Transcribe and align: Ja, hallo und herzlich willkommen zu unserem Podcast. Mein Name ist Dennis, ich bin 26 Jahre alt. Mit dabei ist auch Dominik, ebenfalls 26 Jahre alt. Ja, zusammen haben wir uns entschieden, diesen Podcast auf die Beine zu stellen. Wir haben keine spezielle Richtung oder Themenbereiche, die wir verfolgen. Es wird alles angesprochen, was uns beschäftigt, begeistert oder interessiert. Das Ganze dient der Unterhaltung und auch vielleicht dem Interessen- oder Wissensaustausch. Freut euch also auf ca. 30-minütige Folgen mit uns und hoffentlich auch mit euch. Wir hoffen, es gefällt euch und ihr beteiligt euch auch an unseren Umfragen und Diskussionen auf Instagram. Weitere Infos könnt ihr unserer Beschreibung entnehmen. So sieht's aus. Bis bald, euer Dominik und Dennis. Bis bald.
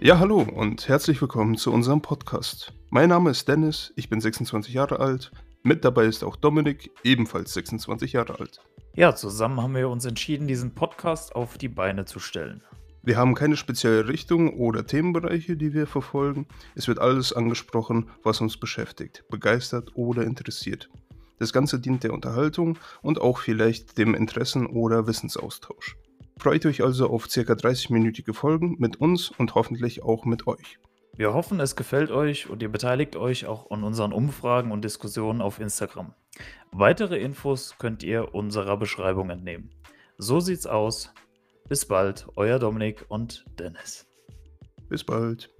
Ja, 0.00 0.20
hallo 0.20 0.46
und 0.54 0.86
herzlich 0.86 1.20
willkommen 1.20 1.56
zu 1.56 1.72
unserem 1.72 2.00
Podcast. 2.00 2.72
Mein 2.88 3.08
Name 3.08 3.30
ist 3.30 3.48
Dennis, 3.48 3.92
ich 3.96 4.08
bin 4.08 4.20
26 4.20 4.72
Jahre 4.72 5.00
alt. 5.00 5.32
Mit 5.64 5.84
dabei 5.84 6.04
ist 6.04 6.22
auch 6.22 6.36
Dominik, 6.36 6.92
ebenfalls 7.02 7.52
26 7.54 8.12
Jahre 8.12 8.38
alt. 8.38 8.60
Ja, 8.94 9.16
zusammen 9.16 9.60
haben 9.60 9.74
wir 9.74 9.88
uns 9.88 10.04
entschieden, 10.04 10.46
diesen 10.46 10.72
Podcast 10.72 11.34
auf 11.34 11.58
die 11.58 11.68
Beine 11.68 12.04
zu 12.04 12.20
stellen. 12.20 12.62
Wir 13.02 13.16
haben 13.16 13.34
keine 13.34 13.56
spezielle 13.56 14.06
Richtung 14.06 14.56
oder 14.56 14.86
Themenbereiche, 14.86 15.56
die 15.56 15.74
wir 15.74 15.88
verfolgen. 15.88 16.46
Es 16.76 16.86
wird 16.86 17.00
alles 17.00 17.32
angesprochen, 17.32 18.08
was 18.22 18.40
uns 18.40 18.56
beschäftigt, 18.56 19.24
begeistert 19.28 19.96
oder 19.96 20.22
interessiert. 20.22 20.88
Das 21.40 21.52
Ganze 21.52 21.80
dient 21.80 22.04
der 22.04 22.12
Unterhaltung 22.12 22.78
und 23.02 23.20
auch 23.20 23.38
vielleicht 23.38 23.98
dem 23.98 24.14
Interessen- 24.14 24.66
oder 24.66 25.08
Wissensaustausch. 25.08 25.96
Freut 26.38 26.66
euch 26.66 26.82
also 26.82 27.10
auf 27.10 27.24
ca. 27.24 27.40
30-minütige 27.40 28.32
Folgen 28.32 28.76
mit 28.78 29.00
uns 29.00 29.30
und 29.30 29.54
hoffentlich 29.54 30.02
auch 30.02 30.24
mit 30.24 30.46
euch. 30.46 30.78
Wir 31.16 31.34
hoffen, 31.34 31.58
es 31.58 31.74
gefällt 31.74 32.12
euch 32.12 32.48
und 32.48 32.62
ihr 32.62 32.70
beteiligt 32.70 33.16
euch 33.16 33.46
auch 33.46 33.72
an 33.72 33.82
unseren 33.82 34.12
Umfragen 34.12 34.70
und 34.70 34.84
Diskussionen 34.84 35.42
auf 35.42 35.58
Instagram. 35.58 36.14
Weitere 36.70 37.18
Infos 37.18 37.74
könnt 37.78 38.04
ihr 38.04 38.34
unserer 38.34 38.76
Beschreibung 38.76 39.30
entnehmen. 39.30 39.70
So 40.16 40.38
sieht's 40.38 40.66
aus. 40.66 41.12
Bis 41.68 41.86
bald, 41.86 42.28
euer 42.36 42.60
Dominik 42.60 43.04
und 43.08 43.44
Dennis. 43.58 44.06
Bis 44.88 45.02
bald. 45.02 45.50